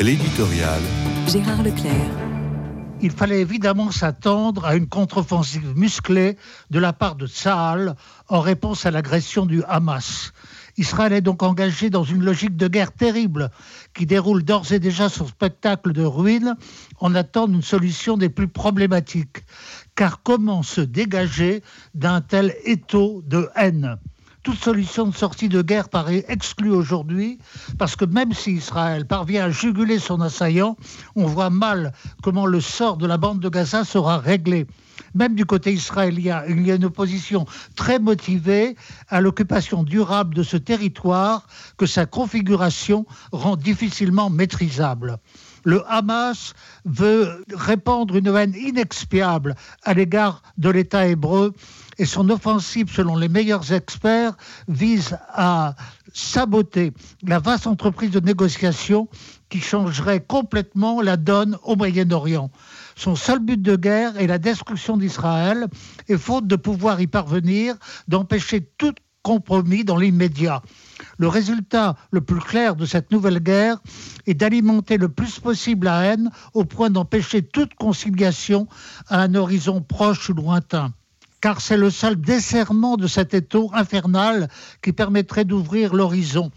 L'éditorial. 0.00 0.80
Gérard 1.28 1.62
Leclerc. 1.62 1.92
Il 3.02 3.10
fallait 3.10 3.40
évidemment 3.40 3.90
s'attendre 3.90 4.64
à 4.64 4.74
une 4.74 4.88
contre-offensive 4.88 5.76
musclée 5.76 6.36
de 6.70 6.78
la 6.78 6.92
part 6.92 7.14
de 7.14 7.26
Tsahal 7.26 7.94
en 8.28 8.40
réponse 8.40 8.86
à 8.86 8.90
l'agression 8.90 9.44
du 9.44 9.62
Hamas. 9.64 10.32
Israël 10.78 11.12
est 11.12 11.20
donc 11.20 11.42
engagé 11.42 11.90
dans 11.90 12.04
une 12.04 12.24
logique 12.24 12.56
de 12.56 12.68
guerre 12.68 12.92
terrible 12.92 13.50
qui 13.92 14.06
déroule 14.06 14.42
d'ores 14.42 14.72
et 14.72 14.78
déjà 14.78 15.08
son 15.08 15.26
spectacle 15.26 15.92
de 15.92 16.02
ruines 16.02 16.56
en 16.98 17.14
attendant 17.14 17.54
une 17.54 17.62
solution 17.62 18.16
des 18.16 18.30
plus 18.30 18.48
problématiques. 18.48 19.44
Car 19.94 20.22
comment 20.22 20.62
se 20.62 20.80
dégager 20.80 21.62
d'un 21.94 22.22
tel 22.22 22.54
étau 22.64 23.22
de 23.26 23.48
haine? 23.56 23.98
Toute 24.42 24.58
solution 24.58 25.06
de 25.06 25.14
sortie 25.14 25.48
de 25.48 25.62
guerre 25.62 25.88
paraît 25.88 26.24
exclue 26.28 26.70
aujourd'hui, 26.70 27.38
parce 27.78 27.96
que 27.96 28.04
même 28.04 28.32
si 28.32 28.52
Israël 28.52 29.06
parvient 29.06 29.44
à 29.44 29.50
juguler 29.50 29.98
son 29.98 30.20
assaillant, 30.20 30.76
on 31.14 31.26
voit 31.26 31.50
mal 31.50 31.92
comment 32.22 32.46
le 32.46 32.60
sort 32.60 32.96
de 32.96 33.06
la 33.06 33.18
bande 33.18 33.40
de 33.40 33.48
Gaza 33.48 33.84
sera 33.84 34.18
réglé. 34.18 34.66
Même 35.14 35.34
du 35.34 35.44
côté 35.44 35.72
israélien, 35.72 36.42
il 36.48 36.66
y 36.66 36.70
a 36.70 36.76
une 36.76 36.84
opposition 36.84 37.46
très 37.76 37.98
motivée 37.98 38.76
à 39.08 39.20
l'occupation 39.20 39.82
durable 39.82 40.34
de 40.34 40.42
ce 40.42 40.56
territoire 40.56 41.46
que 41.76 41.86
sa 41.86 42.06
configuration 42.06 43.06
rend 43.32 43.56
difficilement 43.56 44.30
maîtrisable 44.30 45.18
le 45.64 45.82
Hamas 45.90 46.54
veut 46.84 47.44
répandre 47.54 48.16
une 48.16 48.28
haine 48.28 48.54
inexpiable 48.54 49.54
à 49.84 49.94
l'égard 49.94 50.42
de 50.58 50.70
l'État 50.70 51.06
hébreu 51.06 51.52
et 51.98 52.04
son 52.04 52.30
offensive, 52.30 52.90
selon 52.92 53.16
les 53.16 53.28
meilleurs 53.28 53.72
experts, 53.72 54.34
vise 54.66 55.16
à 55.28 55.74
saboter 56.12 56.92
la 57.22 57.38
vaste 57.38 57.66
entreprise 57.66 58.10
de 58.10 58.20
négociation 58.20 59.08
qui 59.50 59.60
changerait 59.60 60.20
complètement 60.20 61.00
la 61.02 61.16
donne 61.16 61.58
au 61.62 61.76
Moyen-Orient. 61.76 62.50
Son 62.96 63.16
seul 63.16 63.38
but 63.38 63.60
de 63.60 63.76
guerre 63.76 64.18
est 64.18 64.26
la 64.26 64.38
destruction 64.38 64.96
d'Israël 64.96 65.66
et 66.08 66.18
faute 66.18 66.46
de 66.46 66.56
pouvoir 66.56 67.00
y 67.00 67.06
parvenir, 67.06 67.76
d'empêcher 68.08 68.60
tout 68.78 68.94
compromis 69.22 69.84
dans 69.84 69.96
l'immédiat. 69.96 70.62
Le 71.18 71.28
résultat 71.28 71.96
le 72.10 72.20
plus 72.20 72.40
clair 72.40 72.76
de 72.76 72.86
cette 72.86 73.10
nouvelle 73.12 73.40
guerre 73.40 73.78
est 74.26 74.34
d'alimenter 74.34 74.98
le 74.98 75.08
plus 75.08 75.38
possible 75.38 75.86
la 75.86 76.02
haine 76.02 76.30
au 76.54 76.64
point 76.64 76.90
d'empêcher 76.90 77.42
toute 77.42 77.74
conciliation 77.74 78.66
à 79.08 79.20
un 79.20 79.34
horizon 79.34 79.80
proche 79.80 80.28
ou 80.28 80.34
lointain. 80.34 80.92
Car 81.40 81.60
c'est 81.60 81.76
le 81.76 81.90
seul 81.90 82.20
desserrement 82.20 82.96
de 82.96 83.06
cet 83.06 83.34
étau 83.34 83.70
infernal 83.74 84.48
qui 84.80 84.92
permettrait 84.92 85.44
d'ouvrir 85.44 85.94
l'horizon. 85.94 86.50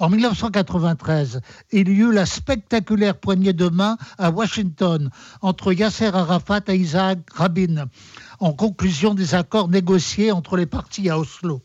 En 0.00 0.10
1993, 0.10 1.40
il 1.72 1.88
y 1.88 2.02
eut 2.02 2.12
la 2.12 2.24
spectaculaire 2.24 3.16
poignée 3.16 3.52
de 3.52 3.68
main 3.68 3.96
à 4.16 4.30
Washington 4.30 5.10
entre 5.42 5.72
Yasser 5.72 6.10
Arafat 6.14 6.60
et 6.68 6.76
Isaac 6.76 7.18
Rabin, 7.34 7.86
en 8.38 8.52
conclusion 8.52 9.14
des 9.14 9.34
accords 9.34 9.68
négociés 9.68 10.30
entre 10.30 10.56
les 10.56 10.66
partis 10.66 11.10
à 11.10 11.18
Oslo. 11.18 11.62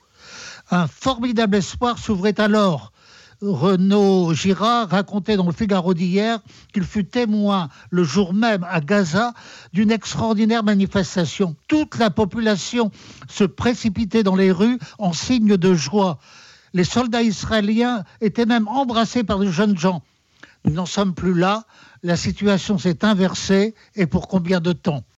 Un 0.72 0.88
formidable 0.88 1.58
espoir 1.58 2.00
s'ouvrait 2.00 2.40
alors. 2.40 2.92
Renaud 3.40 4.34
Girard 4.34 4.90
racontait 4.90 5.36
dans 5.36 5.46
le 5.46 5.52
Figaro 5.52 5.94
d'hier 5.94 6.40
qu'il 6.74 6.86
fut 6.86 7.06
témoin 7.06 7.70
le 7.92 8.04
jour 8.04 8.34
même 8.34 8.66
à 8.68 8.80
Gaza 8.80 9.34
d'une 9.74 9.92
extraordinaire 9.92 10.64
manifestation. 10.64 11.56
Toute 11.68 12.00
la 12.00 12.10
population 12.10 12.90
se 13.30 13.44
précipitait 13.44 14.24
dans 14.24 14.36
les 14.36 14.52
rues 14.52 14.80
en 14.98 15.14
signe 15.14 15.58
de 15.58 15.74
joie. 15.76 16.18
Les 16.74 16.84
soldats 16.84 17.22
israéliens 17.22 18.04
étaient 18.22 18.46
même 18.46 18.68
embrassés 18.68 19.24
par 19.24 19.40
de 19.40 19.50
jeunes 19.50 19.78
gens. 19.78 20.02
Nous 20.66 20.74
n'en 20.74 20.86
sommes 20.86 21.14
plus 21.14 21.34
là. 21.34 21.66
La 22.02 22.16
situation 22.16 22.78
s'est 22.78 23.06
inversée 23.06 23.76
et 23.96 24.08
pour 24.08 24.28
combien 24.28 24.60
de 24.60 24.74
temps? 24.74 25.04